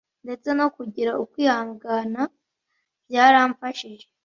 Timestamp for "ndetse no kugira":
0.23-1.11